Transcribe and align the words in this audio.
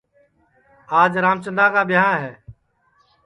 آج 0.99 1.11
رامچندا 1.23 1.65
کا 1.73 1.81
ٻیاں 1.89 2.13
ہے 2.21 2.31